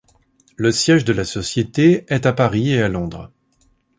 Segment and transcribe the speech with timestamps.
[0.55, 3.31] Le siège de la société est à Paris et à Londres.